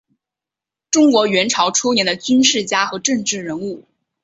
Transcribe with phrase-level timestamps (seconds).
[0.89, 3.85] 中国元朝初年的军事家和政治人物。